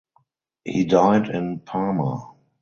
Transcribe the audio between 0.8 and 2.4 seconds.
died in Parma.